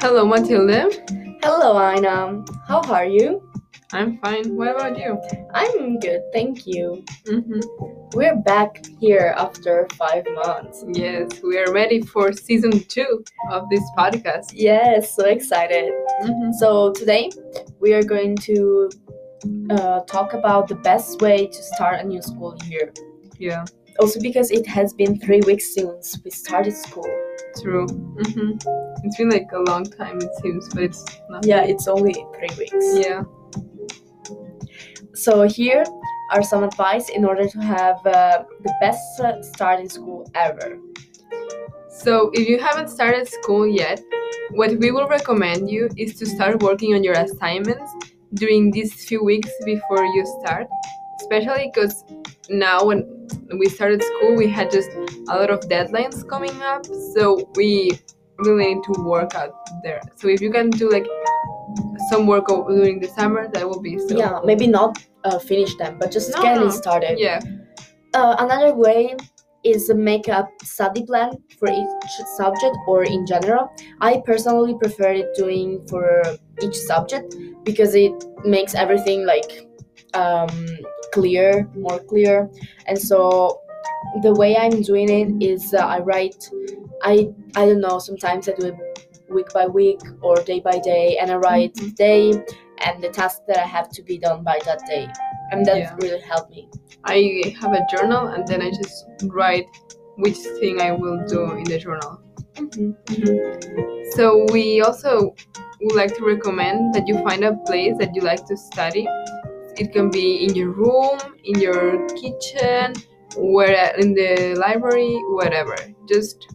[0.00, 0.92] Hello, Matilde.
[1.42, 2.44] Hello, Aina.
[2.68, 3.42] How are you?
[3.92, 4.56] I'm fine.
[4.56, 5.20] What about you?
[5.54, 7.04] I'm good, thank you.
[7.26, 7.60] hmm
[8.14, 10.84] We're back here after five months.
[10.88, 14.52] Yes, we are ready for season two of this podcast.
[14.54, 15.90] Yes, so excited.
[16.22, 17.30] hmm So, today
[17.80, 18.90] we are going to
[19.70, 22.92] uh, talk about the best way to start a new school year.
[23.38, 23.64] Yeah,
[24.00, 27.08] Also, because it has been three weeks since we started school.
[27.60, 27.86] True.
[27.86, 28.52] hmm
[29.04, 31.44] It's been like a long time, it seems, but it's not.
[31.46, 32.86] Yeah, it's only three weeks.
[32.94, 33.24] Yeah.
[35.14, 35.84] So, here
[36.32, 39.00] are some advice in order to have uh, the best
[39.54, 40.78] start in school ever.
[41.88, 44.00] So, if you haven't started school yet,
[44.52, 47.90] what we will recommend you is to start working on your assignments
[48.34, 50.68] during these few weeks before you start,
[51.20, 52.04] especially because
[52.48, 53.19] now when
[53.58, 54.90] we started school, we had just
[55.28, 57.92] a lot of deadlines coming up, so we
[58.38, 60.00] really need to work out there.
[60.16, 61.06] So, if you can do like
[62.10, 64.16] some work during the summer, that will be so.
[64.16, 66.70] Yeah, maybe not uh, finish them, but just No, getting no.
[66.70, 67.18] started.
[67.18, 67.40] Yeah.
[68.14, 69.16] Uh, another way
[69.62, 73.70] is make a study plan for each subject or in general.
[74.00, 76.22] I personally prefer it doing for
[76.62, 78.12] each subject because it
[78.44, 79.66] makes everything like
[80.14, 80.48] um,
[81.12, 82.48] clear, more clear.
[82.86, 83.60] And so
[84.22, 86.48] the way I'm doing it is uh, I write,
[87.02, 87.98] I I don't know.
[87.98, 88.74] Sometimes I do it
[89.28, 91.80] week by week or day by day, and I write Mhm.
[91.84, 92.22] the day
[92.86, 95.06] and the task that I have to be done by that day,
[95.52, 95.94] and that Yeah.
[96.02, 96.68] really helped me.
[97.04, 99.66] I have a journal and then I just write
[100.16, 102.18] which thing I will do in the journal.
[104.16, 105.34] So we also
[105.80, 109.06] would like to recommend that you find a place that you like to study.
[109.76, 112.94] It can be in your room, in your kitchen,
[113.36, 115.76] where in the library, whatever.
[116.08, 116.48] Just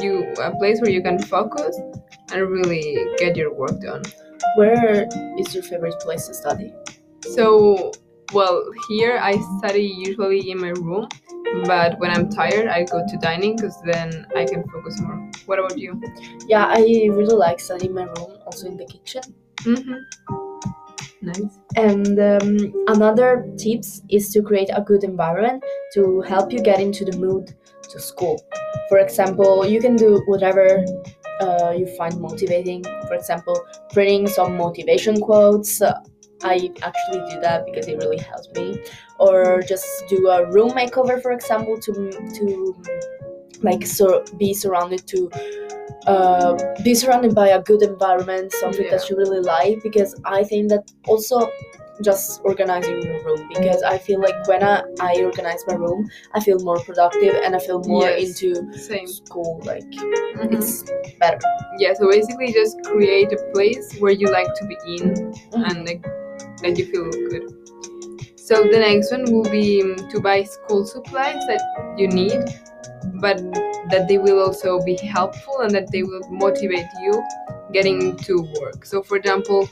[0.00, 1.78] you a place where you can focus
[2.32, 4.02] and really get your work done.
[4.56, 6.72] Where is your favorite place to study?
[7.22, 7.92] So,
[8.32, 11.08] well, here I study usually in my room,
[11.66, 15.30] but when I'm tired, I go to dining because then I can focus more.
[15.46, 16.00] What about you?
[16.48, 19.22] Yeah, I really like studying in my room, also in the kitchen.
[19.60, 20.41] Mm-hmm.
[21.22, 21.60] Nice.
[21.76, 25.62] And um, another tips is to create a good environment
[25.94, 27.54] to help you get into the mood
[27.90, 28.44] to school.
[28.88, 30.84] For example, you can do whatever
[31.40, 32.82] uh, you find motivating.
[33.06, 33.56] For example,
[33.92, 35.80] printing some motivation quotes.
[35.80, 35.94] Uh,
[36.42, 38.82] I actually do that because it really helps me.
[39.20, 42.82] Or just do a room makeover, for example, to to
[43.62, 45.30] like so be surrounded to
[46.06, 49.82] uh, be surrounded by a good environment, something that you really like.
[49.82, 51.50] Because I think that also
[52.02, 56.40] just organizing your room because I feel like when I, I organize my room, I
[56.40, 58.42] feel more productive and I feel more Yes.
[58.42, 59.06] into Same.
[59.06, 59.60] school.
[59.64, 60.54] Like Mhm.
[60.56, 60.82] it's
[61.20, 61.38] better.
[61.78, 61.94] Yeah.
[61.94, 66.02] So basically, just create a place where you like to be in and like
[66.62, 67.44] that you feel good.
[68.36, 72.40] So the next one will be um, to buy school supplies that you need,
[73.20, 73.40] but
[73.90, 77.22] that they will also be helpful and that they will motivate you
[77.72, 78.84] getting to work.
[78.84, 79.68] So for example,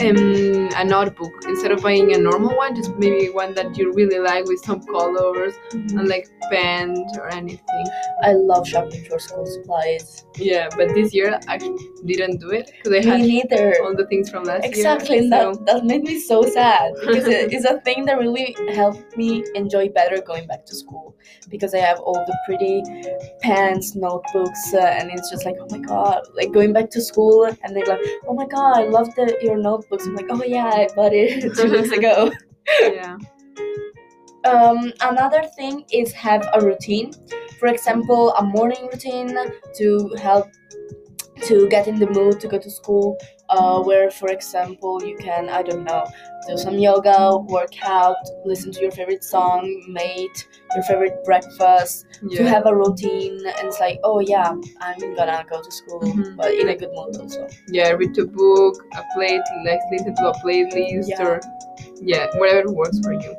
[0.00, 4.18] um, a notebook instead of buying a normal one, just maybe one that you really
[4.18, 7.86] like with some colors and like pens or anything.
[8.22, 10.24] I love shopping for school supplies.
[10.36, 11.58] Yeah, but this year I
[12.04, 13.82] didn't do it because I Me had neither.
[13.82, 15.22] all the things from last Exactly, year.
[15.24, 19.16] and that, that made me so sad because it is a thing that really helped
[19.16, 21.16] me enjoy better going back to school
[21.48, 22.82] because I have all the pretty
[23.40, 27.44] pens, notebooks, uh, and it's just like, oh my god, like going back to school
[27.44, 30.06] and they're like, oh my god, I love the, your notebooks.
[30.06, 32.30] I'm like, oh yeah, I bought it two weeks ago.
[32.80, 33.16] yeah.
[34.44, 37.12] Um, another thing is have a routine.
[37.60, 39.36] For example, a morning routine
[39.76, 40.48] to help
[41.48, 43.18] to get in the mood to go to school.
[43.48, 46.06] Uh, where, for example, you can I don't know
[46.48, 48.16] do some yoga, work out,
[48.46, 52.06] listen to your favorite song, mate your favorite breakfast.
[52.30, 56.36] To have a routine, and it's like, oh yeah, I'm gonna go to school, Mhm.
[56.36, 57.46] but in a good mood also.
[57.68, 61.22] yeah, read a book, a play, like listen to a playlist Yeah.
[61.26, 61.40] or
[62.00, 63.36] yeah, whatever works for you.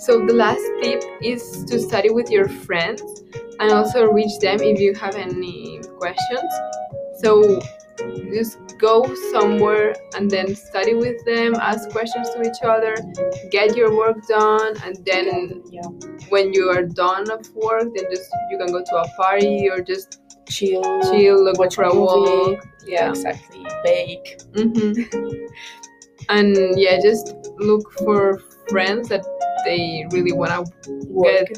[0.00, 3.02] So the last tip is to study with your friends
[3.60, 6.50] and also reach them if you have any questions.
[7.22, 7.60] So
[8.32, 12.94] just go somewhere and then study with them, ask questions to each other,
[13.50, 15.88] get your work done, and then yeah,
[16.28, 19.80] when you are done of work, then just you can go to a party or
[19.80, 22.64] just chill, chill, look watch for a walk.
[22.86, 23.66] Yeah, exactly.
[23.82, 24.40] Bake.
[24.54, 25.02] hmm
[26.28, 29.24] and yeah, just look for friends that
[29.68, 30.62] they really want to
[31.24, 31.50] get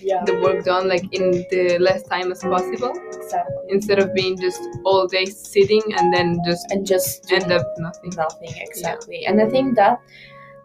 [0.00, 2.92] Yeah, the work done like in the less time as possible.
[3.16, 3.62] Exactly.
[3.76, 5.24] instead of being just all day
[5.54, 8.12] sitting and then just And just end up nothing.
[8.16, 9.26] nothing exactly.
[9.26, 9.98] And I think that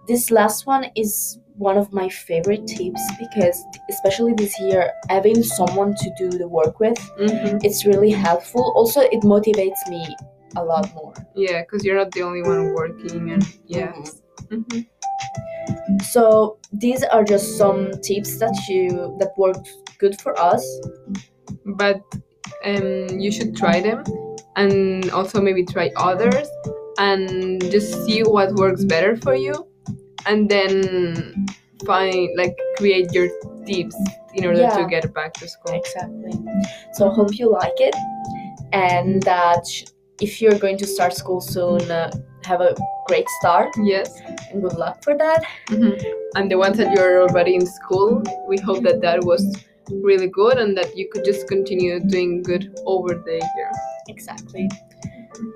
[0.08, 3.58] this last one is one of my favorite tips because
[3.90, 8.64] especially this year having someone to do the work with hmm it's really helpful.
[8.76, 10.04] Also it motivates me
[10.62, 11.14] a lot more.
[11.36, 13.94] Yeah, because you're not the only one working, and yeah.
[14.50, 14.82] hmm
[16.12, 20.66] so these are just some tips that you that worked good for us.
[21.66, 22.02] But
[22.66, 24.04] um, you should try them,
[24.56, 26.48] and also maybe try others,
[26.98, 29.68] and just see what works better for you,
[30.26, 31.48] and then
[31.86, 33.30] find like create your
[33.66, 33.96] tips
[34.34, 35.74] in order to get back to school.
[35.74, 36.34] exactly.
[36.94, 37.96] So hope you like it
[38.74, 39.66] and that
[40.22, 42.12] if you're going to start school soon uh,
[42.46, 42.76] have a
[43.08, 44.22] great start Yes.
[44.52, 45.92] and good luck for that hmm
[46.36, 49.44] And the ones that you're already in school, we hope that that was
[49.92, 53.72] really good and that you could just continue doing good over the year.
[54.08, 54.70] Exactly.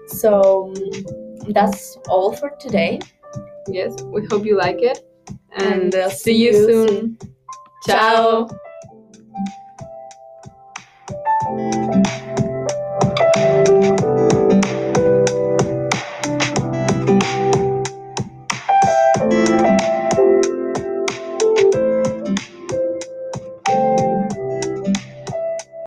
[0.08, 0.74] So
[1.50, 3.00] that's all for today.
[3.68, 5.00] Yes, we hope you like it.
[5.58, 6.88] And, And, uh, see you see you soon.
[6.88, 7.18] soon.
[7.88, 8.48] Ciao.